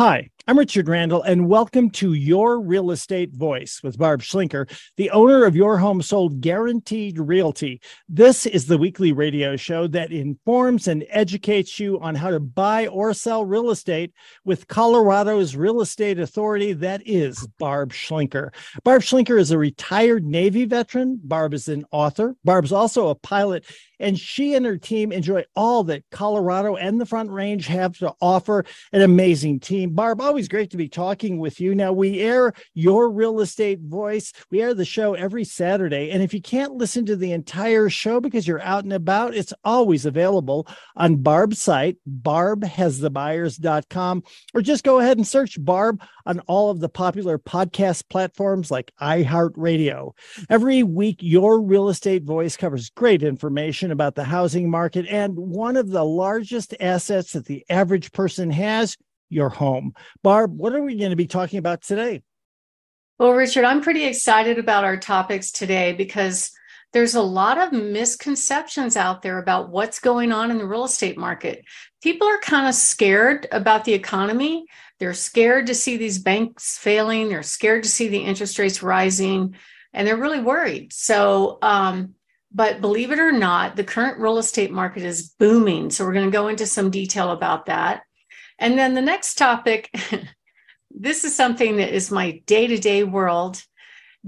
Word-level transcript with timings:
Hi, 0.00 0.30
I'm 0.48 0.58
Richard 0.58 0.88
Randall, 0.88 1.22
and 1.22 1.48
welcome 1.48 1.90
to 1.90 2.14
Your 2.14 2.60
Real 2.60 2.90
Estate 2.90 3.32
Voice 3.34 3.82
with 3.82 3.98
Barb 3.98 4.22
Schlinker, 4.22 4.68
the 4.96 5.10
owner 5.10 5.44
of 5.44 5.54
Your 5.54 5.76
Home 5.76 6.00
Sold 6.00 6.40
Guaranteed 6.40 7.18
Realty. 7.18 7.80
This 8.08 8.46
is 8.46 8.66
the 8.66 8.78
weekly 8.78 9.12
radio 9.12 9.54
show 9.56 9.86
that 9.88 10.12
informs 10.12 10.88
and 10.88 11.04
educates 11.10 11.78
you 11.78 12.00
on 12.00 12.14
how 12.14 12.30
to 12.30 12.40
buy 12.40 12.86
or 12.86 13.12
sell 13.12 13.44
real 13.44 13.70
estate 13.70 14.12
with 14.44 14.66
Colorado's 14.66 15.54
real 15.54 15.82
estate 15.82 16.18
authority, 16.18 16.72
that 16.72 17.02
is 17.04 17.46
Barb 17.58 17.92
Schlinker. 17.92 18.50
Barb 18.82 19.02
Schlinker 19.02 19.38
is 19.38 19.50
a 19.50 19.58
retired 19.58 20.24
Navy 20.24 20.64
veteran. 20.64 21.20
Barb 21.22 21.52
is 21.52 21.68
an 21.68 21.84
author. 21.92 22.34
Barb's 22.44 22.72
also 22.72 23.08
a 23.08 23.14
pilot 23.14 23.66
and 24.00 24.18
she 24.18 24.54
and 24.54 24.66
her 24.66 24.78
team 24.78 25.12
enjoy 25.12 25.44
all 25.54 25.84
that 25.84 26.02
Colorado 26.10 26.74
and 26.74 27.00
the 27.00 27.06
Front 27.06 27.30
Range 27.30 27.64
have 27.66 27.96
to 27.98 28.14
offer. 28.20 28.64
An 28.92 29.02
amazing 29.02 29.60
team. 29.60 29.90
Barb, 29.90 30.20
always 30.30 30.48
great 30.48 30.70
to 30.70 30.76
be 30.76 30.88
talking 30.88 31.38
with 31.38 31.60
you. 31.60 31.74
Now, 31.74 31.92
we 31.92 32.20
air 32.20 32.52
your 32.72 33.10
real 33.10 33.40
estate 33.40 33.80
voice. 33.80 34.32
We 34.50 34.62
air 34.62 34.74
the 34.74 34.84
show 34.84 35.14
every 35.14 35.42
Saturday. 35.44 36.10
And 36.10 36.22
if 36.22 36.32
you 36.32 36.40
can't 36.40 36.74
listen 36.74 37.04
to 37.06 37.16
the 37.16 37.32
entire 37.32 37.90
show 37.90 38.20
because 38.20 38.46
you're 38.46 38.62
out 38.62 38.84
and 38.84 38.92
about, 38.92 39.34
it's 39.34 39.52
always 39.64 40.06
available 40.06 40.68
on 40.96 41.16
Barb's 41.16 41.60
site, 41.60 41.96
barbhasthebuyers.com, 42.08 44.22
or 44.54 44.62
just 44.62 44.84
go 44.84 45.00
ahead 45.00 45.16
and 45.16 45.26
search 45.26 45.62
Barb 45.62 46.00
on 46.24 46.38
all 46.40 46.70
of 46.70 46.80
the 46.80 46.88
popular 46.88 47.38
podcast 47.38 48.08
platforms 48.08 48.70
like 48.70 48.92
iHeartRadio. 49.02 50.12
Every 50.48 50.82
week, 50.82 51.18
your 51.20 51.60
real 51.60 51.88
estate 51.88 52.24
voice 52.24 52.56
covers 52.56 52.90
great 52.90 53.22
information 53.22 53.50
information 53.50 53.90
about 53.90 54.14
the 54.14 54.24
housing 54.24 54.70
market 54.70 55.06
and 55.08 55.36
one 55.36 55.76
of 55.76 55.90
the 55.90 56.04
largest 56.04 56.74
assets 56.78 57.32
that 57.32 57.46
the 57.46 57.64
average 57.68 58.12
person 58.12 58.50
has 58.50 58.96
your 59.30 59.48
home. 59.48 59.94
Barb, 60.22 60.56
what 60.56 60.74
are 60.74 60.82
we 60.82 60.96
going 60.96 61.10
to 61.10 61.16
be 61.16 61.26
talking 61.26 61.58
about 61.58 61.82
today? 61.82 62.22
Well, 63.18 63.32
Richard, 63.32 63.64
I'm 63.64 63.80
pretty 63.80 64.04
excited 64.04 64.58
about 64.58 64.84
our 64.84 64.96
topics 64.96 65.52
today 65.52 65.92
because 65.92 66.50
there's 66.92 67.14
a 67.14 67.22
lot 67.22 67.58
of 67.58 67.72
misconceptions 67.72 68.96
out 68.96 69.22
there 69.22 69.38
about 69.38 69.70
what's 69.70 70.00
going 70.00 70.32
on 70.32 70.50
in 70.50 70.58
the 70.58 70.66
real 70.66 70.84
estate 70.84 71.16
market. 71.16 71.64
People 72.02 72.26
are 72.26 72.38
kind 72.38 72.66
of 72.66 72.74
scared 72.74 73.46
about 73.52 73.84
the 73.84 73.92
economy. 73.92 74.64
They're 74.98 75.14
scared 75.14 75.66
to 75.68 75.74
see 75.74 75.96
these 75.96 76.18
banks 76.18 76.78
failing. 76.78 77.28
They're 77.28 77.42
scared 77.42 77.84
to 77.84 77.88
see 77.88 78.08
the 78.08 78.18
interest 78.18 78.58
rates 78.58 78.82
rising, 78.82 79.54
and 79.92 80.06
they're 80.06 80.16
really 80.16 80.40
worried. 80.40 80.92
So, 80.92 81.58
um, 81.62 82.14
but 82.52 82.80
believe 82.80 83.12
it 83.12 83.20
or 83.20 83.32
not, 83.32 83.76
the 83.76 83.84
current 83.84 84.18
real 84.18 84.38
estate 84.38 84.72
market 84.72 85.04
is 85.04 85.34
booming. 85.38 85.90
So 85.90 86.04
we're 86.04 86.14
going 86.14 86.30
to 86.30 86.36
go 86.36 86.48
into 86.48 86.66
some 86.66 86.90
detail 86.90 87.30
about 87.30 87.66
that. 87.66 88.02
And 88.60 88.78
then 88.78 88.94
the 88.94 89.02
next 89.02 89.36
topic 89.36 89.90
this 90.90 91.24
is 91.24 91.34
something 91.34 91.76
that 91.76 91.94
is 91.94 92.10
my 92.10 92.42
day 92.46 92.66
to 92.66 92.78
day 92.78 93.04
world 93.04 93.64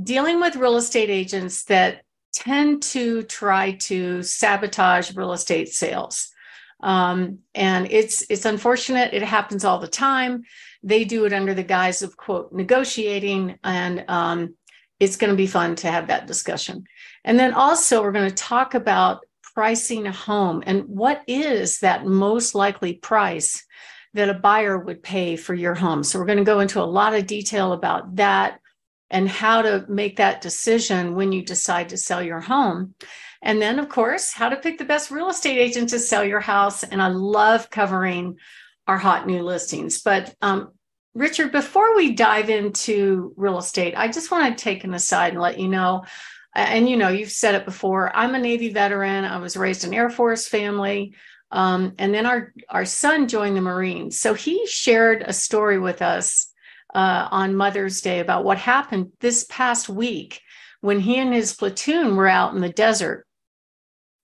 dealing 0.03 0.41
with 0.41 0.57
real 0.57 0.77
estate 0.77 1.11
agents 1.11 1.65
that 1.65 2.03
tend 2.33 2.83
to 2.83 3.23
try 3.25 3.73
to 3.73 4.23
sabotage 4.23 5.15
real 5.15 5.33
estate 5.33 5.69
sales. 5.69 6.31
Um, 6.83 7.41
and 7.55 7.91
it's 7.91 8.25
it's 8.31 8.45
unfortunate. 8.45 9.13
It 9.13 9.23
happens 9.23 9.65
all 9.65 9.79
the 9.79 9.87
time. 9.87 10.45
They 10.83 11.05
do 11.05 11.27
it 11.27 11.33
under 11.33 11.55
the 11.55 11.63
guise 11.63 12.03
of 12.03 12.17
quote 12.17 12.53
negotiating, 12.53 13.59
and 13.63 14.05
um, 14.09 14.55
it's 14.99 15.17
going 15.17 15.31
to 15.31 15.37
be 15.37 15.47
fun 15.47 15.77
to 15.77 15.91
have 15.91 16.09
that 16.09 16.27
discussion. 16.27 16.85
And 17.25 17.39
then 17.39 17.53
also, 17.53 18.03
we're 18.03 18.13
going 18.13 18.29
to 18.29 18.35
talk 18.35 18.75
about 18.75 19.21
pricing 19.55 20.07
a 20.07 20.13
home 20.13 20.63
and 20.67 20.85
what 20.85 21.23
is 21.27 21.81
that 21.81 22.07
most 22.07 22.55
likely 22.55 22.95
price 22.95 23.65
that 24.15 24.29
a 24.29 24.35
buyer 24.35 24.79
would 24.79 25.03
pay 25.03 25.37
for 25.37 25.55
your 25.55 25.75
home. 25.75 26.03
So, 26.03 26.19
we're 26.19 26.27
going 26.27 26.39
to 26.39 26.45
go 26.45 26.61
into 26.61 26.81
a 26.81 26.85
lot 26.85 27.15
of 27.15 27.27
detail 27.27 27.73
about 27.73 28.17
that 28.17 28.61
and 29.11 29.29
how 29.29 29.63
to 29.63 29.85
make 29.89 30.17
that 30.17 30.41
decision 30.41 31.15
when 31.15 31.33
you 31.33 31.45
decide 31.45 31.91
to 31.91 31.97
sell 31.97 32.23
your 32.23 32.41
home. 32.41 32.95
And 33.42 33.61
then, 33.61 33.79
of 33.79 33.89
course, 33.89 34.33
how 34.33 34.48
to 34.48 34.57
pick 34.57 34.79
the 34.79 34.85
best 34.85 35.11
real 35.11 35.29
estate 35.29 35.59
agent 35.59 35.91
to 35.91 35.98
sell 35.98 36.25
your 36.25 36.41
house. 36.41 36.83
And 36.83 37.03
I 37.03 37.09
love 37.09 37.70
covering 37.70 38.39
our 38.86 38.98
hot 38.98 39.27
new 39.27 39.42
listings. 39.42 40.01
But 40.01 40.35
um, 40.41 40.73
Richard, 41.15 41.53
before 41.53 41.95
we 41.95 42.15
dive 42.15 42.48
into 42.48 43.35
real 43.36 43.59
estate, 43.59 43.95
I 43.97 44.09
just 44.09 44.31
want 44.31 44.57
to 44.57 44.65
take 44.65 44.85
an 44.85 44.95
aside 44.95 45.33
and 45.33 45.42
let 45.42 45.59
you 45.59 45.69
know 45.69 46.05
and 46.55 46.89
you 46.89 46.97
know 46.97 47.09
you've 47.09 47.31
said 47.31 47.55
it 47.55 47.65
before 47.65 48.15
i'm 48.17 48.35
a 48.35 48.39
navy 48.39 48.70
veteran 48.70 49.25
i 49.25 49.39
was 49.39 49.57
raised 49.57 49.85
in 49.85 49.95
air 49.95 50.11
force 50.11 50.47
family 50.47 51.15
um, 51.52 51.95
and 51.98 52.14
then 52.14 52.27
our 52.27 52.52
our 52.68 52.85
son 52.85 53.29
joined 53.29 53.57
the 53.57 53.61
marines. 53.61 54.18
So 54.18 54.35
he 54.35 54.67
shared 54.67 55.23
a 55.23 55.33
story 55.33 55.79
with 55.79 56.02
us 56.02 56.52
uh, 56.95 57.29
on 57.30 57.55
mother's 57.55 58.01
day 58.01 58.20
about 58.20 58.45
what 58.45 58.58
happened 58.58 59.13
this 59.20 59.45
past 59.48 59.89
week 59.89 60.41
when 60.80 60.98
he 61.01 61.18
and 61.18 61.33
his 61.33 61.55
platoon 61.55 62.17
were 62.17 62.29
out 62.29 62.55
in 62.55 62.61
the 62.61 62.68
desert. 62.68 63.27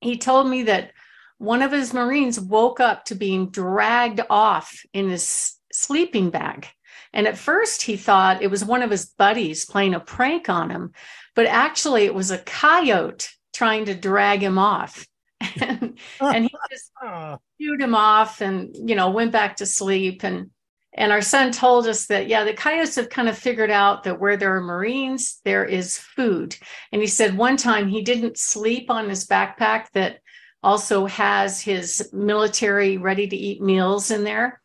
He 0.00 0.18
told 0.18 0.48
me 0.48 0.64
that 0.64 0.92
one 1.38 1.62
of 1.62 1.70
his 1.70 1.94
marines 1.94 2.40
woke 2.40 2.80
up 2.80 3.04
to 3.06 3.14
being 3.14 3.50
dragged 3.50 4.20
off 4.28 4.82
in 4.92 5.08
his 5.08 5.54
sleeping 5.72 6.30
bag. 6.30 6.66
And 7.12 7.26
at 7.26 7.38
first 7.38 7.82
he 7.82 7.96
thought 7.96 8.42
it 8.42 8.50
was 8.50 8.64
one 8.64 8.82
of 8.82 8.90
his 8.90 9.06
buddies 9.06 9.64
playing 9.64 9.94
a 9.94 10.00
prank 10.00 10.48
on 10.48 10.70
him 10.70 10.92
but 11.38 11.46
actually 11.46 12.02
it 12.02 12.16
was 12.16 12.32
a 12.32 12.38
coyote 12.38 13.28
trying 13.54 13.84
to 13.84 13.94
drag 13.94 14.42
him 14.42 14.58
off. 14.58 15.06
And, 15.40 15.98
and 16.20 16.44
he 16.44 16.50
just 16.70 16.90
ah. 17.02 17.38
chewed 17.60 17.80
him 17.80 17.94
off 17.94 18.40
and 18.40 18.74
you 18.88 18.94
know 18.94 19.10
went 19.10 19.32
back 19.32 19.56
to 19.56 19.66
sleep. 19.66 20.24
And 20.24 20.50
and 20.94 21.12
our 21.12 21.22
son 21.22 21.52
told 21.52 21.86
us 21.86 22.06
that 22.06 22.28
yeah 22.28 22.44
the 22.44 22.54
coyotes 22.54 22.96
have 22.96 23.10
kind 23.10 23.28
of 23.28 23.38
figured 23.38 23.70
out 23.70 24.04
that 24.04 24.20
where 24.20 24.36
there 24.36 24.56
are 24.56 24.60
marines 24.60 25.40
there 25.44 25.64
is 25.64 25.98
food. 25.98 26.56
And 26.92 27.00
he 27.00 27.08
said 27.08 27.36
one 27.36 27.56
time 27.56 27.88
he 27.88 28.02
didn't 28.02 28.38
sleep 28.38 28.90
on 28.90 29.08
his 29.08 29.26
backpack 29.26 29.86
that 29.94 30.18
also 30.62 31.06
has 31.06 31.60
his 31.60 32.10
military 32.12 32.96
ready 32.96 33.28
to 33.28 33.36
eat 33.36 33.62
meals 33.62 34.10
in 34.10 34.24
there. 34.24 34.60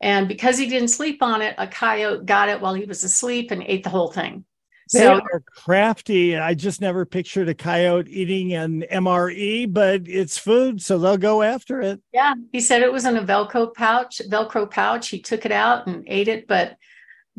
And 0.00 0.28
because 0.28 0.58
he 0.58 0.68
didn't 0.68 0.88
sleep 0.88 1.22
on 1.22 1.42
it 1.42 1.54
a 1.58 1.66
coyote 1.66 2.24
got 2.24 2.48
it 2.48 2.60
while 2.60 2.74
he 2.74 2.84
was 2.84 3.02
asleep 3.02 3.50
and 3.50 3.62
ate 3.62 3.82
the 3.82 3.90
whole 3.90 4.12
thing 4.12 4.44
they 4.92 5.00
so, 5.00 5.14
are 5.14 5.40
crafty. 5.40 6.36
I 6.36 6.54
just 6.54 6.80
never 6.80 7.04
pictured 7.04 7.48
a 7.48 7.54
coyote 7.54 8.08
eating 8.10 8.54
an 8.54 8.84
MRE, 8.90 9.72
but 9.72 10.02
it's 10.06 10.38
food, 10.38 10.82
so 10.82 10.98
they'll 10.98 11.16
go 11.16 11.42
after 11.42 11.80
it. 11.80 12.00
Yeah, 12.12 12.34
he 12.52 12.60
said 12.60 12.82
it 12.82 12.92
was 12.92 13.04
in 13.04 13.16
a 13.16 13.22
Velcro 13.22 13.74
pouch. 13.74 14.20
Velcro 14.30 14.70
pouch. 14.70 15.08
He 15.08 15.20
took 15.20 15.44
it 15.44 15.52
out 15.52 15.86
and 15.86 16.04
ate 16.06 16.28
it, 16.28 16.46
but 16.46 16.76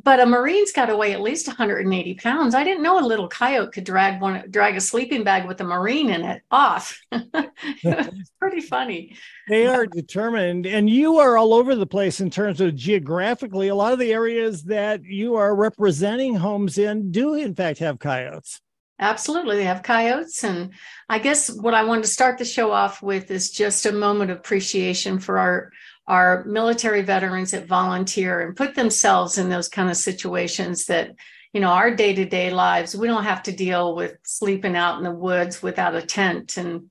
but 0.04 0.20
a 0.20 0.26
marine's 0.26 0.72
got 0.72 0.86
to 0.86 0.98
weigh 0.98 1.14
at 1.14 1.22
least 1.22 1.48
180 1.48 2.16
pounds. 2.16 2.56
I 2.56 2.64
didn't 2.64 2.84
know 2.84 3.00
a 3.00 3.06
little 3.06 3.28
coyote 3.28 3.72
could 3.72 3.84
drag 3.84 4.22
one 4.22 4.46
drag 4.50 4.76
a 4.76 4.82
sleeping 4.82 5.24
bag 5.24 5.48
with 5.48 5.62
a 5.62 5.64
marine 5.64 6.10
in 6.10 6.24
it 6.24 6.42
off. 6.52 7.00
it's 7.12 8.32
pretty 8.40 8.62
funny. 8.62 9.16
They 9.48 9.68
are 9.68 9.86
determined, 9.86 10.66
and 10.66 10.90
you 10.90 11.18
are 11.18 11.38
all 11.38 11.54
over 11.54 11.76
the 11.76 11.88
place 11.88 12.22
in 12.22 12.30
terms 12.30 12.62
of 12.62 12.76
geographically. 12.76 13.68
A 13.68 13.76
lot 13.76 13.94
of 13.94 14.00
the 14.00 14.14
areas 14.14 14.64
that 14.66 15.04
you 15.04 15.36
are 15.36 15.56
representing 15.56 16.36
homes 16.36 16.78
in 16.78 17.12
do, 17.12 17.34
in 17.34 17.56
fact, 17.56 17.80
have 17.80 18.00
coyotes. 18.00 18.62
Absolutely, 19.02 19.56
they 19.56 19.64
have 19.64 19.82
coyotes, 19.82 20.44
and 20.44 20.72
I 21.08 21.20
guess 21.20 21.50
what 21.50 21.74
I 21.74 21.84
wanted 21.84 22.04
to 22.04 22.10
start 22.10 22.38
the 22.38 22.46
show 22.46 22.72
off 22.72 23.02
with 23.02 23.32
is 23.32 23.50
just 23.50 23.86
a 23.86 23.94
moment 23.94 24.30
of 24.30 24.38
appreciation 24.38 25.20
for 25.20 25.40
our 25.40 25.72
our 26.10 26.44
military 26.46 27.04
veterans 27.04 27.52
that 27.52 27.68
volunteer 27.68 28.42
and 28.42 28.58
put 28.58 28.74
themselves 28.74 29.38
in 29.38 29.48
those 29.48 29.70
kind 29.70 29.90
of 29.90 29.96
situations 29.96 30.86
that 30.86 31.12
you 31.54 31.62
know 31.62 31.70
our 31.70 31.96
day-to-day 31.96 32.52
lives 32.52 32.96
we 32.96 33.08
don't 33.08 33.24
have 33.24 33.44
to 33.44 33.52
deal 33.52 33.96
with 33.96 34.18
sleeping 34.24 34.76
out 34.76 34.98
in 34.98 35.04
the 35.04 35.12
woods 35.12 35.62
without 35.62 35.96
a 35.96 36.02
tent 36.02 36.58
and 36.58 36.90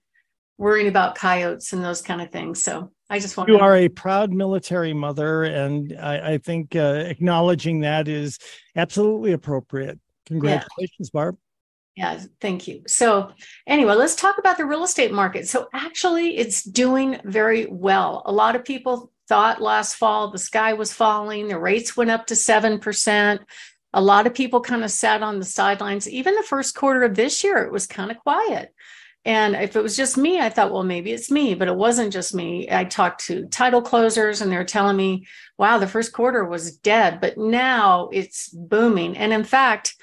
worrying 0.57 0.89
about 0.89 1.17
coyotes 1.17 1.73
and 1.73 1.85
those 1.85 2.01
kind 2.01 2.23
of 2.23 2.31
things 2.31 2.63
so 2.63 2.91
i 3.11 3.19
just 3.19 3.37
want 3.37 3.51
you 3.51 3.59
to- 3.59 3.63
are 3.63 3.77
a 3.77 3.89
proud 3.89 4.33
military 4.33 4.95
mother 4.95 5.45
and 5.45 5.97
i, 6.01 6.35
I 6.35 6.39
think 6.39 6.75
uh, 6.77 7.05
acknowledging 7.07 7.81
that 7.81 8.09
is 8.09 8.39
absolutely 8.77 9.33
appropriate 9.33 9.99
congratulations 10.27 11.11
yeah. 11.13 11.21
barb 11.21 11.37
yeah, 11.97 12.21
thank 12.41 12.69
you. 12.69 12.85
So, 12.87 13.33
anyway, 13.67 13.95
let's 13.95 14.15
talk 14.15 14.39
about 14.39 14.57
the 14.57 14.65
real 14.65 14.85
estate 14.85 15.13
market. 15.13 15.49
So, 15.49 15.67
actually, 15.73 16.37
it's 16.37 16.63
doing 16.63 17.19
very 17.25 17.67
well. 17.67 18.23
A 18.25 18.31
lot 18.31 18.55
of 18.55 18.65
people 18.65 19.11
thought 19.29 19.63
last 19.63 19.97
fall 19.97 20.31
the 20.31 20.39
sky 20.39 20.73
was 20.73 20.93
falling, 20.93 21.49
the 21.49 21.59
rates 21.59 21.97
went 21.97 22.11
up 22.11 22.27
to 22.27 22.35
7%. 22.35 23.41
A 23.95 24.01
lot 24.01 24.27
of 24.27 24.35
people 24.35 24.61
kind 24.61 24.85
of 24.85 24.91
sat 24.91 25.23
on 25.23 25.39
the 25.39 25.45
sidelines. 25.45 26.09
Even 26.09 26.35
the 26.35 26.43
first 26.43 26.75
quarter 26.75 27.03
of 27.03 27.15
this 27.15 27.43
year, 27.45 27.59
it 27.59 27.73
was 27.73 27.87
kind 27.87 28.11
of 28.11 28.19
quiet. 28.19 28.75
And 29.25 29.57
if 29.57 29.77
it 29.77 29.83
was 29.83 29.97
just 29.97 30.17
me, 30.17 30.41
I 30.41 30.49
thought, 30.49 30.73
well, 30.73 30.85
maybe 30.85 31.13
it's 31.13 31.31
me, 31.31 31.55
but 31.55 31.69
it 31.69 31.77
wasn't 31.77 32.13
just 32.13 32.35
me. 32.35 32.69
I 32.71 32.85
talked 32.85 33.27
to 33.27 33.47
title 33.47 33.83
closers 33.83 34.41
and 34.41 34.51
they're 34.51 34.65
telling 34.65 34.97
me, 34.97 35.27
wow, 35.59 35.79
the 35.79 35.87
first 35.87 36.13
quarter 36.13 36.45
was 36.45 36.77
dead, 36.77 37.21
but 37.21 37.37
now 37.37 38.09
it's 38.13 38.49
booming. 38.49 39.17
And 39.17 39.33
in 39.33 39.45
fact, 39.45 39.97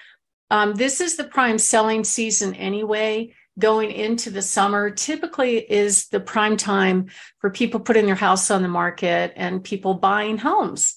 um, 0.51 0.75
this 0.75 1.01
is 1.01 1.17
the 1.17 1.23
prime 1.23 1.57
selling 1.57 2.03
season 2.03 2.53
anyway. 2.53 3.33
Going 3.57 3.91
into 3.91 4.29
the 4.29 4.41
summer 4.41 4.89
typically 4.89 5.59
is 5.59 6.07
the 6.07 6.19
prime 6.19 6.57
time 6.57 7.07
for 7.39 7.49
people 7.49 7.79
putting 7.79 8.05
their 8.05 8.15
house 8.15 8.51
on 8.51 8.61
the 8.61 8.67
market 8.67 9.31
and 9.35 9.63
people 9.63 9.93
buying 9.93 10.37
homes. 10.37 10.95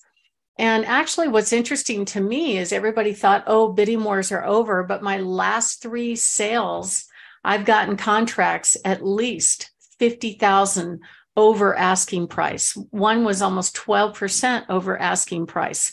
And 0.58 0.84
actually, 0.84 1.28
what's 1.28 1.52
interesting 1.52 2.05
to 2.06 2.20
me 2.20 2.58
is 2.58 2.72
everybody 2.72 3.12
thought, 3.12 3.44
oh, 3.46 3.72
bidding 3.72 4.02
wars 4.02 4.32
are 4.32 4.44
over. 4.44 4.82
But 4.82 5.05
my 5.05 5.19
last 5.19 5.81
three 5.81 6.16
sales, 6.16 7.06
I've 7.44 7.64
gotten 7.64 7.96
contracts 7.96 8.76
at 8.84 9.06
least 9.06 9.70
50,000 10.00 11.00
over 11.37 11.76
asking 11.76 12.26
price. 12.26 12.76
One 12.90 13.25
was 13.25 13.40
almost 13.40 13.76
12% 13.76 14.64
over 14.69 14.99
asking 14.99 15.46
price. 15.46 15.93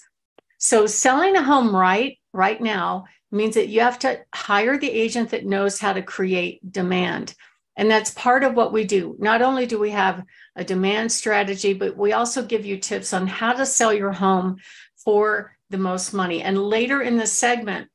So 0.57 0.87
selling 0.87 1.35
a 1.35 1.43
home 1.43 1.75
right 1.75 2.17
right 2.33 2.59
now 2.59 3.05
means 3.35 3.55
that 3.55 3.69
you 3.69 3.81
have 3.81 3.99
to 3.99 4.21
hire 4.33 4.77
the 4.77 4.89
agent 4.89 5.29
that 5.29 5.45
knows 5.45 5.79
how 5.79 5.93
to 5.93 6.01
create 6.01 6.71
demand. 6.71 7.35
And 7.77 7.91
that's 7.91 8.11
part 8.11 8.43
of 8.43 8.55
what 8.55 8.71
we 8.71 8.85
do. 8.85 9.15
Not 9.19 9.41
only 9.41 9.65
do 9.65 9.77
we 9.77 9.91
have 9.91 10.23
a 10.55 10.63
demand 10.63 11.11
strategy, 11.11 11.73
but 11.73 11.97
we 11.97 12.13
also 12.13 12.43
give 12.43 12.65
you 12.65 12.77
tips 12.77 13.13
on 13.13 13.27
how 13.27 13.53
to 13.53 13.65
sell 13.65 13.93
your 13.93 14.13
home 14.13 14.57
for 15.03 15.55
the 15.69 15.77
most 15.77 16.13
money. 16.13 16.41
And 16.41 16.57
later 16.57 17.01
in 17.01 17.17
the 17.17 17.27
segment, 17.27 17.89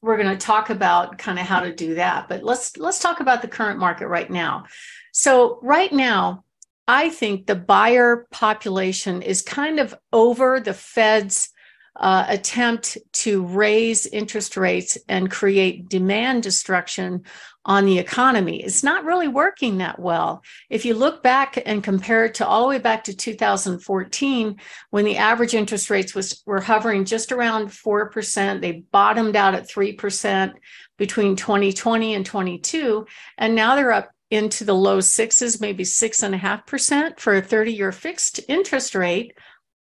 we're 0.00 0.16
going 0.16 0.36
to 0.36 0.46
talk 0.46 0.70
about 0.70 1.18
kind 1.18 1.38
of 1.38 1.46
how 1.46 1.60
to 1.60 1.74
do 1.74 1.94
that. 1.94 2.28
But 2.28 2.42
let's 2.42 2.76
let's 2.76 2.98
talk 2.98 3.20
about 3.20 3.42
the 3.42 3.48
current 3.48 3.78
market 3.78 4.08
right 4.08 4.30
now. 4.30 4.64
So 5.12 5.58
right 5.62 5.92
now, 5.92 6.44
I 6.86 7.08
think 7.08 7.46
the 7.46 7.54
buyer 7.54 8.26
population 8.30 9.22
is 9.22 9.40
kind 9.40 9.80
of 9.80 9.94
over 10.12 10.60
the 10.60 10.74
Fed's 10.74 11.50
uh, 11.96 12.24
attempt 12.28 12.98
to 13.12 13.44
raise 13.44 14.06
interest 14.06 14.56
rates 14.56 14.98
and 15.08 15.30
create 15.30 15.88
demand 15.88 16.42
destruction 16.42 17.24
on 17.66 17.86
the 17.86 17.98
economy. 17.98 18.62
It's 18.62 18.82
not 18.82 19.04
really 19.04 19.28
working 19.28 19.78
that 19.78 19.98
well. 19.98 20.42
If 20.68 20.84
you 20.84 20.94
look 20.94 21.22
back 21.22 21.62
and 21.64 21.82
compare 21.82 22.26
it 22.26 22.34
to 22.34 22.46
all 22.46 22.62
the 22.62 22.68
way 22.68 22.78
back 22.78 23.04
to 23.04 23.16
2014, 23.16 24.60
when 24.90 25.04
the 25.04 25.16
average 25.16 25.54
interest 25.54 25.88
rates 25.88 26.14
was 26.14 26.42
were 26.44 26.60
hovering 26.60 27.04
just 27.04 27.32
around 27.32 27.68
4%, 27.68 28.60
they 28.60 28.84
bottomed 28.92 29.36
out 29.36 29.54
at 29.54 29.68
3% 29.68 30.52
between 30.98 31.36
2020 31.36 32.14
and 32.14 32.26
22, 32.26 33.06
and 33.38 33.54
now 33.54 33.74
they're 33.74 33.92
up 33.92 34.10
into 34.30 34.64
the 34.64 34.74
low 34.74 35.00
sixes, 35.00 35.60
maybe 35.60 35.84
six 35.84 36.22
and 36.22 36.34
a 36.34 36.38
half 36.38 36.66
percent 36.66 37.20
for 37.20 37.36
a 37.36 37.42
30 37.42 37.72
year 37.72 37.92
fixed 37.92 38.40
interest 38.48 38.94
rate 38.94 39.32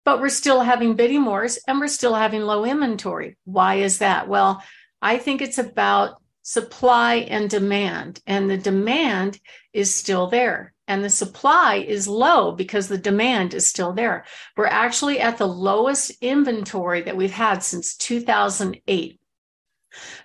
but 0.03 0.19
we're 0.19 0.30
still 0.30 0.62
having 0.62 0.95
bidding 0.95 1.25
wars 1.25 1.59
and 1.68 1.80
we're 1.80 1.88
still 1.88 2.15
having 2.15 2.42
low 2.42 2.65
inventory. 2.65 3.38
Why 3.45 3.75
is 3.75 4.00
that? 4.00 4.27
Well, 4.27 4.63
I 5.01 5.18
think 5.18 5.42
it's 5.42 5.57
about 5.57 6.21
supply 6.44 7.15
and 7.15 7.50
demand, 7.50 8.19
and 8.25 8.50
the 8.50 8.57
demand 8.57 9.39
is 9.74 9.94
still 9.94 10.27
there. 10.27 10.74
And 10.88 11.03
the 11.03 11.09
supply 11.09 11.75
is 11.75 12.07
low 12.07 12.51
because 12.51 12.88
the 12.88 12.98
demand 12.98 13.53
is 13.53 13.65
still 13.65 13.94
there. 13.94 14.25
We're 14.57 14.65
actually 14.65 15.19
at 15.19 15.38
the 15.38 15.48
lowest 15.48 16.12
inventory 16.19 17.01
that 17.04 17.15
we've 17.15 17.31
had 17.31 17.63
since 17.63 17.95
2008. 17.95 19.19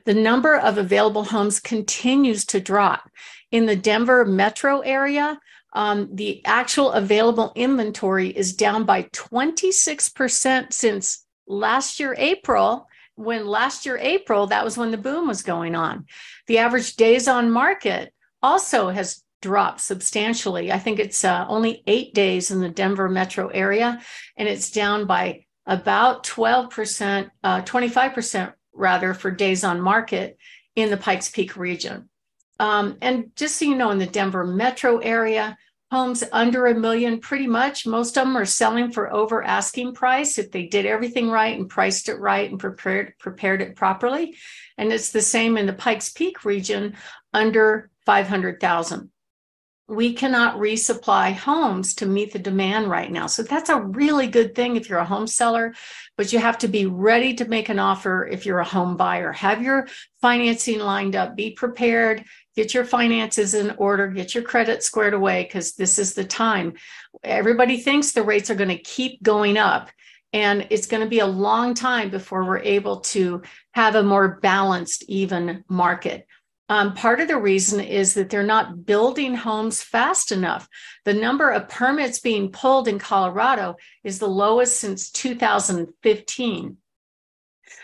The 0.05 0.15
number 0.15 0.57
of 0.57 0.79
available 0.79 1.25
homes 1.25 1.61
continues 1.61 2.45
to 2.47 2.61
drop. 2.61 3.09
In 3.53 3.67
the 3.67 3.77
Denver 3.77 4.25
metro 4.25 4.81
area, 4.81 5.39
um, 5.73 6.09
the 6.15 6.45
actual 6.45 6.93
available 6.93 7.53
inventory 7.55 8.29
is 8.29 8.55
down 8.55 8.85
by 8.85 9.05
26% 9.05 10.73
since 10.73 11.25
last 11.47 12.01
year, 12.01 12.15
April. 12.19 12.89
When 13.15 13.47
last 13.47 13.87
year, 13.87 13.99
April, 13.99 14.47
that 14.49 14.65
was 14.65 14.77
when 14.77 14.91
the 14.91 14.99
boom 14.99 15.27
was 15.27 15.43
going 15.43 15.75
on. 15.75 16.07
The 16.47 16.59
average 16.59 16.97
days 16.97 17.29
on 17.29 17.51
market 17.51 18.13
also 18.43 18.91
has 18.91 19.23
dropped 19.43 19.81
substantially. 19.81 20.73
I 20.73 20.79
think 20.79 20.99
it's 20.99 21.25
uh, 21.25 21.47
only 21.49 21.83
eight 21.87 22.15
days 22.15 22.51
in 22.51 22.61
the 22.61 22.69
Denver 22.69 23.09
metro 23.09 23.49
area, 23.49 24.01
and 24.37 24.49
it's 24.49 24.71
down 24.71 25.07
by 25.07 25.45
about 25.67 26.25
12%, 26.25 27.31
uh, 27.43 27.63
25% 27.63 28.53
rather, 28.73 29.15
for 29.15 29.31
days 29.31 29.65
on 29.65 29.81
market 29.81 30.39
in 30.75 30.91
the 30.91 30.97
Pikes 30.97 31.31
Peak 31.31 31.57
region. 31.57 32.09
Um, 32.59 32.97
and 33.03 33.35
just 33.37 33.57
so 33.57 33.65
you 33.65 33.77
know, 33.77 33.91
in 33.91 33.99
the 33.99 34.07
Denver 34.07 34.47
metro 34.47 34.99
area, 34.99 35.57
homes 35.91 36.25
under 36.33 36.67
a 36.67 36.75
million, 36.75 37.21
pretty 37.21 37.47
much 37.47 37.87
most 37.87 38.19
of 38.19 38.27
them 38.27 38.37
are 38.37 38.45
selling 38.45 38.91
for 38.91 39.13
over 39.13 39.43
asking 39.43 39.95
price 39.95 40.39
if 40.39 40.51
they 40.51 40.67
did 40.67 40.85
everything 40.85 41.31
right 41.31 41.59
and 41.59 41.69
priced 41.69 42.09
it 42.09 42.19
right 42.19 42.51
and 42.51 42.59
prepared 42.59 43.15
prepared 43.19 43.63
it 43.63 43.77
properly. 43.77 44.35
And 44.79 44.93
it's 44.93 45.11
the 45.11 45.23
same 45.23 45.57
in 45.57 45.67
the 45.67 45.73
Pikes 45.73 46.11
Peak 46.11 46.45
region 46.45 46.97
under 47.33 47.91
500,000. 48.05 49.11
We 49.89 50.15
cannot 50.15 50.57
resupply 50.57 51.33
homes 51.35 51.95
to 51.97 52.07
meet 52.07 52.33
the 52.33 52.41
demand 52.41 52.91
right 52.91 53.11
now. 53.11 53.29
So 53.29 53.45
that's 53.45 53.71
a 53.71 53.81
really 53.81 54.27
good 54.27 54.57
thing 54.57 54.75
if 54.75 54.89
you're 54.89 54.99
a 54.99 55.05
home 55.05 55.29
seller, 55.29 55.75
but 56.17 56.33
you 56.33 56.41
have 56.41 56.59
to 56.59 56.69
be 56.69 56.87
ready 56.87 57.35
to 57.35 57.49
make 57.49 57.69
an 57.69 57.79
offer 57.79 58.27
if 58.27 58.45
you're 58.45 58.59
a 58.59 58.65
home 58.65 58.97
buyer. 58.97 59.31
Have 59.31 59.63
your 59.63 59.87
financing 60.21 60.81
lined 60.81 61.15
up, 61.15 61.37
be 61.37 61.53
prepared, 61.53 62.25
get 62.57 62.75
your 62.75 62.85
finances 62.85 63.55
in 63.55 63.73
order, 63.77 64.09
get 64.09 64.35
your 64.35 64.43
credit 64.43 64.83
squared 64.83 65.15
away, 65.15 65.45
because 65.45 65.75
this 65.75 65.99
is 65.99 66.15
the 66.15 66.25
time. 66.25 66.75
Everybody 67.23 67.77
thinks 67.77 68.13
the 68.13 68.23
rates 68.23 68.51
are 68.51 68.55
going 68.55 68.71
to 68.71 68.79
keep 68.79 69.23
going 69.23 69.57
up. 69.59 69.91
And 70.33 70.67
it's 70.71 70.87
going 70.87 71.03
to 71.03 71.09
be 71.09 71.21
a 71.21 71.27
long 71.27 71.75
time 71.75 72.11
before 72.11 72.45
we're 72.45 72.59
able 72.59 73.01
to 73.01 73.43
have 73.73 73.95
a 73.95 74.03
more 74.03 74.41
balanced, 74.41 75.05
even 75.09 75.65
market. 75.69 76.27
Um, 76.69 76.95
part 76.95 77.21
of 77.21 77.29
the 77.29 77.39
reason 77.39 77.79
is 77.81 78.15
that 78.15 78.29
they're 78.29 78.43
not 78.43 78.85
building 78.85 79.37
homes 79.37 79.83
fast 79.83 80.33
enough. 80.33 80.69
The 81.05 81.15
number 81.15 81.51
of 81.51 81.69
permits 81.69 82.19
being 82.19 82.51
pulled 82.51 82.89
in 82.89 82.99
Colorado 82.99 83.77
is 84.03 84.19
the 84.19 84.27
lowest 84.27 84.79
since 84.79 85.11
2015. 85.11 86.77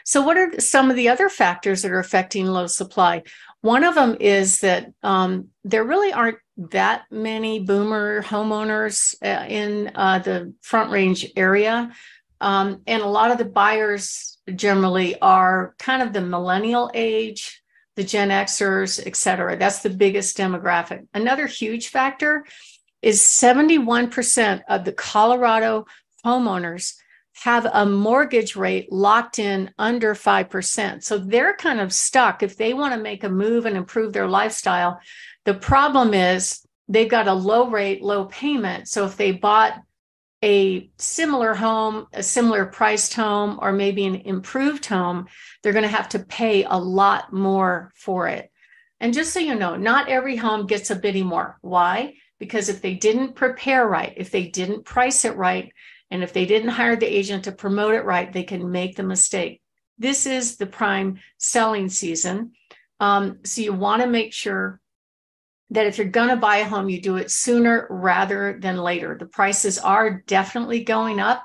So, 0.05 0.23
what 0.23 0.37
are 0.37 0.61
some 0.61 0.91
of 0.91 0.97
the 0.97 1.09
other 1.09 1.29
factors 1.29 1.83
that 1.83 1.93
are 1.93 2.01
affecting 2.01 2.47
low 2.47 2.67
supply? 2.67 3.23
One 3.63 3.85
of 3.85 3.95
them 3.95 4.17
is 4.21 4.61
that 4.61 4.93
um, 5.03 5.49
there 5.65 5.85
really 5.85 6.13
aren't 6.13 6.39
that 6.57 7.05
many 7.11 7.61
boomer 7.61 8.23
homeowners 8.23 9.15
uh, 9.25 9.47
in 9.49 9.93
uh, 9.95 10.19
the 10.19 10.53
Front 10.61 10.91
Range 10.91 11.33
area. 11.37 11.93
Um, 12.41 12.83
and 12.89 13.03
a 13.03 13.07
lot 13.09 13.31
of 13.31 13.39
the 13.39 13.45
buyers 13.45 14.39
generally 14.55 15.19
are 15.21 15.75
kind 15.79 16.03
of 16.03 16.13
the 16.13 16.21
millennial 16.21 16.91
age, 16.93 17.63
the 17.95 18.03
Gen 18.03 18.31
Xers, 18.31 19.01
et 19.07 19.15
cetera. 19.15 19.57
That's 19.57 19.81
the 19.83 19.91
biggest 19.91 20.37
demographic. 20.37 21.07
Another 21.15 21.47
huge 21.47 21.89
factor 21.89 22.45
is 23.01 23.21
71% 23.21 24.63
of 24.69 24.85
the 24.85 24.93
Colorado 24.93 25.87
homeowners 26.25 26.95
have 27.35 27.67
a 27.73 27.87
mortgage 27.87 28.57
rate 28.57 28.93
locked 28.93 29.39
in 29.39 29.71
under 29.79 30.15
5%. 30.15 31.03
So 31.03 31.19
they're 31.19 31.57
kind 31.57 31.81
of 31.81 31.93
stuck. 31.93 32.43
If 32.43 32.57
they 32.57 32.75
want 32.75 32.95
to 32.95 33.01
make 33.01 33.25
a 33.25 33.29
move 33.29 33.67
and 33.67 33.77
improve 33.77 34.13
their 34.13 34.29
lifestyle, 34.29 35.01
the 35.45 35.55
problem 35.55 36.15
is 36.15 36.65
they've 36.89 37.09
got 37.09 37.29
a 37.29 37.35
low 37.35 37.69
rate, 37.69 38.03
low 38.03 38.27
payment. 38.27 38.89
So 38.89 39.05
if 39.07 39.17
they 39.17 39.33
bought 39.33 39.81
a 40.45 40.91
similar 40.99 41.55
home, 41.55 42.07
a 42.13 42.23
similar 42.23 42.67
priced 42.67 43.15
home, 43.15 43.59
or 43.63 43.73
maybe 43.73 44.05
an 44.05 44.17
improved 44.17 44.85
home, 44.87 45.27
they're 45.63 45.73
going 45.73 45.85
to 45.85 45.89
have 45.89 46.09
to 46.11 46.19
pay 46.19 46.65
a 46.65 46.77
lot 46.77 47.33
more 47.33 47.93
for 47.95 48.29
it. 48.29 48.51
And 49.01 49.15
just 49.15 49.33
so 49.33 49.41
you 49.41 49.55
know, 49.55 49.77
not 49.77 50.09
every 50.09 50.37
home 50.37 50.67
gets 50.67 50.91
a 50.91 50.97
bidding 50.97 51.29
war. 51.29 51.59
Why? 51.61 52.15
Because 52.39 52.69
if 52.69 52.83
they 52.83 52.95
didn't 52.95 53.35
prepare 53.35 53.87
right, 53.87 54.13
if 54.17 54.31
they 54.31 54.47
didn't 54.47 54.85
price 54.85 55.25
it 55.25 55.37
right, 55.37 55.73
and 56.13 56.23
if 56.23 56.35
they 56.35 56.45
didn't 56.45 56.69
hire 56.69 56.95
the 56.95 57.07
agent 57.07 57.45
to 57.45 57.53
promote 57.53 57.95
it 57.95 58.05
right, 58.05 58.31
they 58.31 58.43
can 58.43 58.71
make 58.71 58.97
the 58.97 59.03
mistake. 59.03 59.63
This 59.97 60.27
is 60.27 60.59
the 60.59 60.67
prime 60.67 61.21
selling 61.39 61.89
season. 61.89 62.53
Um, 63.01 63.39
so 63.45 63.63
you 63.63 63.73
want 63.73 64.03
to 64.03 64.09
make 64.09 64.35
sure 64.35 64.79
that 65.71 65.87
if 65.87 65.97
you're 65.97 66.07
going 66.07 66.29
to 66.29 66.37
buy 66.37 66.59
a 66.59 66.69
home, 66.69 66.91
you 66.91 67.01
do 67.01 67.17
it 67.17 67.31
sooner 67.31 67.87
rather 67.89 68.59
than 68.61 68.77
later. 68.77 69.17
The 69.19 69.25
prices 69.25 69.79
are 69.79 70.23
definitely 70.27 70.85
going 70.85 71.19
up. 71.19 71.43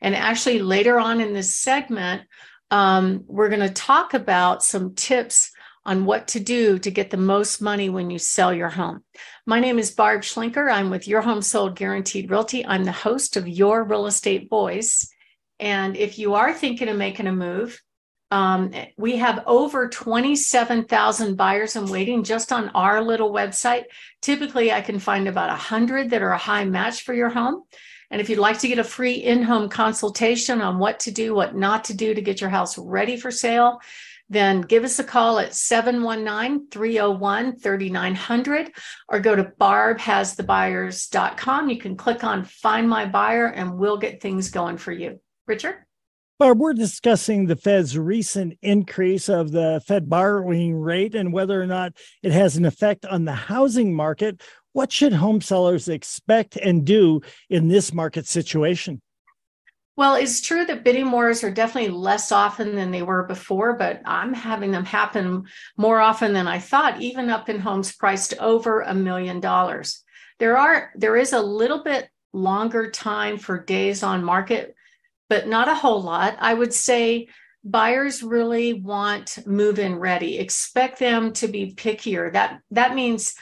And 0.00 0.16
actually, 0.16 0.62
later 0.62 0.98
on 0.98 1.20
in 1.20 1.32
this 1.32 1.54
segment, 1.54 2.22
um, 2.72 3.22
we're 3.28 3.48
going 3.48 3.60
to 3.60 3.72
talk 3.72 4.14
about 4.14 4.64
some 4.64 4.96
tips 4.96 5.52
on 5.84 6.04
what 6.04 6.28
to 6.28 6.40
do 6.40 6.78
to 6.78 6.90
get 6.90 7.10
the 7.10 7.16
most 7.16 7.60
money 7.60 7.88
when 7.88 8.10
you 8.10 8.18
sell 8.18 8.52
your 8.52 8.68
home. 8.68 9.02
My 9.46 9.60
name 9.60 9.78
is 9.78 9.90
Barb 9.90 10.22
Schlinker. 10.22 10.70
I'm 10.70 10.90
with 10.90 11.08
Your 11.08 11.22
Home 11.22 11.42
Sold 11.42 11.76
Guaranteed 11.76 12.30
Realty. 12.30 12.64
I'm 12.64 12.84
the 12.84 12.92
host 12.92 13.36
of 13.36 13.48
Your 13.48 13.84
Real 13.84 14.06
Estate 14.06 14.48
Voice. 14.50 15.08
And 15.58 15.96
if 15.96 16.18
you 16.18 16.34
are 16.34 16.52
thinking 16.52 16.88
of 16.88 16.96
making 16.96 17.26
a 17.26 17.32
move, 17.32 17.80
um, 18.30 18.72
we 18.98 19.16
have 19.16 19.42
over 19.46 19.88
27,000 19.88 21.36
buyers 21.36 21.76
in 21.76 21.86
waiting 21.86 22.22
just 22.22 22.52
on 22.52 22.68
our 22.70 23.02
little 23.02 23.32
website. 23.32 23.84
Typically, 24.20 24.70
I 24.70 24.82
can 24.82 24.98
find 24.98 25.28
about 25.28 25.48
100 25.48 26.10
that 26.10 26.22
are 26.22 26.32
a 26.32 26.38
high 26.38 26.64
match 26.64 27.02
for 27.02 27.14
your 27.14 27.30
home. 27.30 27.62
And 28.10 28.20
if 28.20 28.28
you'd 28.28 28.38
like 28.38 28.58
to 28.60 28.68
get 28.68 28.78
a 28.78 28.84
free 28.84 29.14
in 29.14 29.42
home 29.42 29.68
consultation 29.68 30.60
on 30.60 30.78
what 30.78 31.00
to 31.00 31.10
do, 31.10 31.34
what 31.34 31.54
not 31.54 31.84
to 31.84 31.94
do 31.94 32.14
to 32.14 32.22
get 32.22 32.40
your 32.40 32.50
house 32.50 32.76
ready 32.78 33.16
for 33.16 33.30
sale, 33.30 33.80
then 34.28 34.60
give 34.60 34.84
us 34.84 34.98
a 34.98 35.04
call 35.04 35.38
at 35.38 35.54
719 35.54 36.68
301 36.68 37.58
3900 37.58 38.72
or 39.08 39.20
go 39.20 39.34
to 39.34 39.44
barbhasthebuyers.com. 39.44 41.70
You 41.70 41.78
can 41.78 41.96
click 41.96 42.22
on 42.24 42.44
Find 42.44 42.86
My 42.88 43.06
Buyer 43.06 43.46
and 43.46 43.78
we'll 43.78 43.96
get 43.96 44.20
things 44.20 44.50
going 44.50 44.76
for 44.76 44.92
you. 44.92 45.18
Richard? 45.46 45.76
Barb, 46.38 46.58
we're 46.60 46.74
discussing 46.74 47.46
the 47.46 47.56
Fed's 47.56 47.98
recent 47.98 48.56
increase 48.62 49.28
of 49.28 49.50
the 49.50 49.82
Fed 49.84 50.08
borrowing 50.08 50.76
rate 50.76 51.16
and 51.16 51.32
whether 51.32 51.60
or 51.60 51.66
not 51.66 51.94
it 52.22 52.30
has 52.30 52.56
an 52.56 52.64
effect 52.64 53.04
on 53.06 53.24
the 53.24 53.32
housing 53.32 53.92
market. 53.92 54.40
What 54.72 54.92
should 54.92 55.14
home 55.14 55.40
sellers 55.40 55.88
expect 55.88 56.56
and 56.56 56.84
do 56.84 57.22
in 57.50 57.66
this 57.66 57.92
market 57.92 58.28
situation? 58.28 59.02
Well, 59.98 60.14
it's 60.14 60.40
true 60.40 60.64
that 60.64 60.84
bidding 60.84 61.10
wars 61.10 61.42
are 61.42 61.50
definitely 61.50 61.90
less 61.90 62.30
often 62.30 62.76
than 62.76 62.92
they 62.92 63.02
were 63.02 63.24
before, 63.24 63.72
but 63.72 64.00
I'm 64.04 64.32
having 64.32 64.70
them 64.70 64.84
happen 64.84 65.46
more 65.76 65.98
often 65.98 66.32
than 66.32 66.46
I 66.46 66.60
thought, 66.60 67.00
even 67.00 67.30
up 67.30 67.48
in 67.48 67.58
homes 67.58 67.90
priced 67.90 68.32
over 68.38 68.82
a 68.82 68.94
million 68.94 69.40
dollars. 69.40 70.04
There 70.38 70.56
are 70.56 70.92
there 70.94 71.16
is 71.16 71.32
a 71.32 71.40
little 71.40 71.82
bit 71.82 72.08
longer 72.32 72.92
time 72.92 73.38
for 73.38 73.58
days 73.58 74.04
on 74.04 74.22
market 74.22 74.76
but 75.28 75.48
not 75.48 75.68
a 75.68 75.74
whole 75.74 76.00
lot. 76.00 76.36
I 76.38 76.54
would 76.54 76.72
say 76.72 77.26
buyers 77.64 78.22
really 78.22 78.74
want 78.74 79.44
move 79.46 79.80
in 79.80 79.96
ready. 79.96 80.38
Expect 80.38 81.00
them 81.00 81.32
to 81.34 81.48
be 81.48 81.74
pickier. 81.74 82.32
That 82.32 82.60
that 82.70 82.94
means 82.94 83.34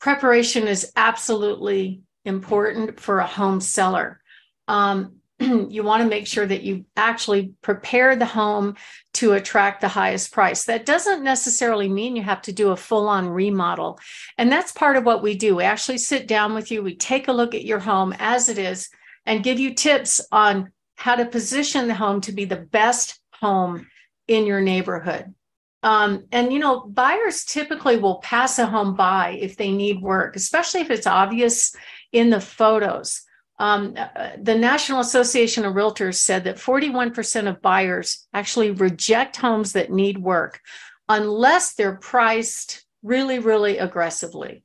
preparation 0.00 0.68
is 0.68 0.90
absolutely 0.96 2.00
important 2.24 2.98
for 2.98 3.18
a 3.18 3.26
home 3.26 3.60
seller. 3.60 4.22
Um, 4.68 5.17
you 5.68 5.82
want 5.84 6.02
to 6.02 6.08
make 6.08 6.26
sure 6.26 6.46
that 6.46 6.62
you 6.62 6.84
actually 6.96 7.52
prepare 7.62 8.16
the 8.16 8.26
home 8.26 8.74
to 9.14 9.34
attract 9.34 9.80
the 9.80 9.88
highest 9.88 10.32
price. 10.32 10.64
That 10.64 10.86
doesn't 10.86 11.22
necessarily 11.22 11.88
mean 11.88 12.16
you 12.16 12.22
have 12.22 12.42
to 12.42 12.52
do 12.52 12.70
a 12.70 12.76
full 12.76 13.08
on 13.08 13.28
remodel. 13.28 14.00
And 14.36 14.50
that's 14.50 14.72
part 14.72 14.96
of 14.96 15.04
what 15.04 15.22
we 15.22 15.36
do. 15.36 15.56
We 15.56 15.64
actually 15.64 15.98
sit 15.98 16.26
down 16.26 16.54
with 16.54 16.70
you, 16.70 16.82
we 16.82 16.96
take 16.96 17.28
a 17.28 17.32
look 17.32 17.54
at 17.54 17.64
your 17.64 17.78
home 17.78 18.14
as 18.18 18.48
it 18.48 18.58
is, 18.58 18.88
and 19.26 19.44
give 19.44 19.60
you 19.60 19.74
tips 19.74 20.26
on 20.32 20.72
how 20.96 21.14
to 21.14 21.24
position 21.24 21.86
the 21.86 21.94
home 21.94 22.20
to 22.22 22.32
be 22.32 22.44
the 22.44 22.56
best 22.56 23.20
home 23.32 23.86
in 24.26 24.46
your 24.46 24.60
neighborhood. 24.60 25.34
Um, 25.82 26.24
and 26.32 26.52
you 26.52 26.58
know, 26.58 26.80
buyers 26.80 27.44
typically 27.44 27.98
will 27.98 28.16
pass 28.16 28.58
a 28.58 28.66
home 28.66 28.94
by 28.94 29.38
if 29.40 29.56
they 29.56 29.70
need 29.70 30.02
work, 30.02 30.34
especially 30.34 30.80
if 30.80 30.90
it's 30.90 31.06
obvious 31.06 31.74
in 32.12 32.30
the 32.30 32.40
photos. 32.40 33.22
Um, 33.58 33.94
uh, 33.96 34.30
the 34.40 34.54
National 34.54 35.00
Association 35.00 35.64
of 35.64 35.74
Realtors 35.74 36.16
said 36.16 36.44
that 36.44 36.56
41% 36.56 37.48
of 37.48 37.60
buyers 37.60 38.26
actually 38.32 38.70
reject 38.70 39.36
homes 39.36 39.72
that 39.72 39.90
need 39.90 40.18
work 40.18 40.60
unless 41.08 41.74
they're 41.74 41.96
priced 41.96 42.84
really, 43.02 43.38
really 43.38 43.78
aggressively. 43.78 44.62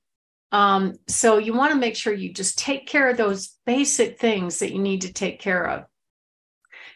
Um, 0.52 0.94
so 1.08 1.40
you 1.40 1.54
want 1.54 1.74
to 1.74 1.80
make 1.80 1.96
sure 1.96 2.14
you 2.14 2.32
just 2.32 2.60
take 2.60 2.86
care 2.86 3.10
of 3.10 3.18
those 3.18 3.58
basic 3.66 4.20
things 4.20 4.60
that 4.60 4.72
you 4.72 4.80
need 4.80 5.02
to 5.02 5.12
take 5.12 5.40
care 5.40 5.68
of. 5.68 5.86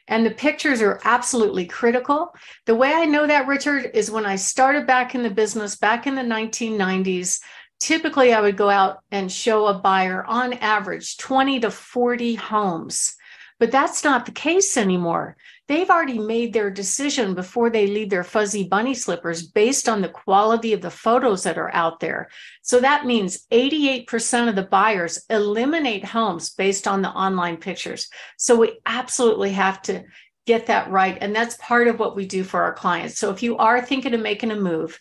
And 0.07 0.25
the 0.25 0.31
pictures 0.31 0.81
are 0.81 1.01
absolutely 1.03 1.65
critical. 1.65 2.33
The 2.65 2.75
way 2.75 2.93
I 2.93 3.05
know 3.05 3.27
that, 3.27 3.47
Richard, 3.47 3.91
is 3.93 4.11
when 4.11 4.25
I 4.25 4.37
started 4.37 4.87
back 4.87 5.15
in 5.15 5.23
the 5.23 5.29
business 5.29 5.75
back 5.75 6.07
in 6.07 6.15
the 6.15 6.21
1990s, 6.21 7.41
typically 7.79 8.33
I 8.33 8.41
would 8.41 8.57
go 8.57 8.69
out 8.69 8.99
and 9.11 9.31
show 9.31 9.67
a 9.67 9.73
buyer 9.79 10.23
on 10.25 10.53
average 10.53 11.17
20 11.17 11.61
to 11.61 11.71
40 11.71 12.35
homes. 12.35 13.15
But 13.59 13.71
that's 13.71 14.03
not 14.03 14.25
the 14.25 14.31
case 14.31 14.77
anymore 14.77 15.35
they've 15.67 15.89
already 15.89 16.17
made 16.17 16.53
their 16.53 16.69
decision 16.69 17.33
before 17.33 17.69
they 17.69 17.87
leave 17.87 18.09
their 18.09 18.23
fuzzy 18.23 18.63
bunny 18.67 18.93
slippers 18.93 19.45
based 19.45 19.89
on 19.89 20.01
the 20.01 20.09
quality 20.09 20.73
of 20.73 20.81
the 20.81 20.89
photos 20.89 21.43
that 21.43 21.57
are 21.57 21.73
out 21.73 21.99
there. 21.99 22.29
So 22.61 22.79
that 22.79 23.05
means 23.05 23.45
88% 23.51 24.49
of 24.49 24.55
the 24.55 24.63
buyers 24.63 25.25
eliminate 25.29 26.05
homes 26.05 26.51
based 26.51 26.87
on 26.87 27.01
the 27.01 27.09
online 27.09 27.57
pictures. 27.57 28.07
So 28.37 28.55
we 28.55 28.79
absolutely 28.85 29.51
have 29.51 29.81
to 29.83 30.03
get 30.45 30.67
that 30.67 30.89
right. 30.89 31.17
And 31.19 31.35
that's 31.35 31.57
part 31.57 31.89
of 31.89 31.99
what 31.99 32.15
we 32.15 32.25
do 32.25 32.43
for 32.43 32.63
our 32.63 32.73
clients. 32.73 33.19
So 33.19 33.29
if 33.31 33.43
you 33.43 33.57
are 33.57 33.81
thinking 33.81 34.13
of 34.13 34.21
making 34.21 34.51
a 34.51 34.55
move, 34.55 34.99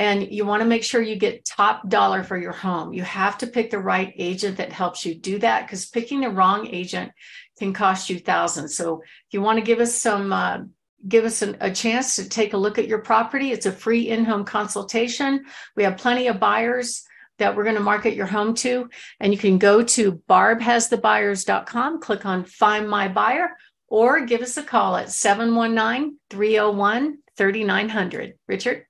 and 0.00 0.32
you 0.32 0.46
want 0.46 0.62
to 0.62 0.66
make 0.66 0.82
sure 0.82 1.02
you 1.02 1.14
get 1.14 1.44
top 1.44 1.86
dollar 1.86 2.24
for 2.24 2.38
your 2.38 2.52
home. 2.52 2.94
You 2.94 3.02
have 3.02 3.36
to 3.38 3.46
pick 3.46 3.70
the 3.70 3.78
right 3.78 4.14
agent 4.16 4.56
that 4.56 4.72
helps 4.72 5.04
you 5.04 5.14
do 5.14 5.38
that 5.40 5.66
because 5.66 5.84
picking 5.84 6.22
the 6.22 6.30
wrong 6.30 6.66
agent 6.68 7.12
can 7.58 7.74
cost 7.74 8.08
you 8.08 8.18
thousands. 8.18 8.74
So 8.74 9.02
if 9.02 9.32
you 9.32 9.42
want 9.42 9.58
to 9.58 9.64
give 9.64 9.78
us 9.78 9.94
some, 9.94 10.32
uh, 10.32 10.60
give 11.06 11.26
us 11.26 11.42
an, 11.42 11.58
a 11.60 11.70
chance 11.70 12.16
to 12.16 12.26
take 12.26 12.54
a 12.54 12.56
look 12.56 12.78
at 12.78 12.88
your 12.88 13.00
property, 13.00 13.52
it's 13.52 13.66
a 13.66 13.72
free 13.72 14.08
in-home 14.08 14.46
consultation. 14.46 15.44
We 15.76 15.82
have 15.82 15.98
plenty 15.98 16.28
of 16.28 16.40
buyers 16.40 17.02
that 17.36 17.54
we're 17.54 17.64
going 17.64 17.76
to 17.76 17.82
market 17.82 18.14
your 18.14 18.26
home 18.26 18.54
to. 18.54 18.88
And 19.20 19.34
you 19.34 19.38
can 19.38 19.58
go 19.58 19.82
to 19.82 20.12
barbhasthebuyers.com, 20.30 22.00
click 22.00 22.24
on 22.24 22.44
find 22.44 22.88
my 22.88 23.08
buyer, 23.08 23.50
or 23.86 24.24
give 24.24 24.40
us 24.40 24.56
a 24.56 24.62
call 24.62 24.96
at 24.96 25.12
719 25.12 26.16
301 26.30 27.18
3900. 27.36 28.38
Richard? 28.48 28.86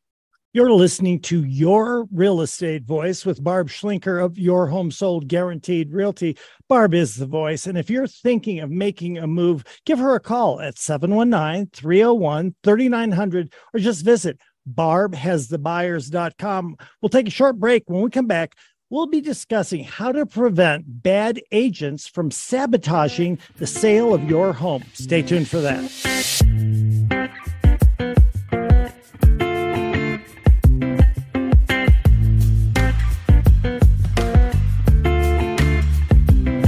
You're 0.52 0.72
listening 0.72 1.20
to 1.20 1.44
Your 1.44 2.08
Real 2.12 2.40
Estate 2.40 2.82
Voice 2.82 3.24
with 3.24 3.44
Barb 3.44 3.68
Schlinker 3.68 4.24
of 4.24 4.36
Your 4.36 4.66
Home 4.66 4.90
Sold 4.90 5.28
Guaranteed 5.28 5.92
Realty. 5.92 6.36
Barb 6.68 6.92
is 6.92 7.14
the 7.14 7.26
voice. 7.26 7.68
And 7.68 7.78
if 7.78 7.88
you're 7.88 8.08
thinking 8.08 8.58
of 8.58 8.68
making 8.68 9.16
a 9.16 9.28
move, 9.28 9.62
give 9.86 10.00
her 10.00 10.16
a 10.16 10.20
call 10.20 10.60
at 10.60 10.76
719 10.76 11.70
301 11.72 12.56
3900 12.64 13.54
or 13.72 13.78
just 13.78 14.04
visit 14.04 14.40
barbhasthebuyers.com. 14.68 16.76
We'll 17.00 17.10
take 17.10 17.28
a 17.28 17.30
short 17.30 17.60
break. 17.60 17.84
When 17.86 18.02
we 18.02 18.10
come 18.10 18.26
back, 18.26 18.56
we'll 18.88 19.06
be 19.06 19.20
discussing 19.20 19.84
how 19.84 20.10
to 20.10 20.26
prevent 20.26 21.00
bad 21.00 21.40
agents 21.52 22.08
from 22.08 22.32
sabotaging 22.32 23.38
the 23.58 23.68
sale 23.68 24.12
of 24.12 24.28
your 24.28 24.52
home. 24.52 24.82
Stay 24.94 25.22
tuned 25.22 25.46
for 25.46 25.60
that. 25.60 26.89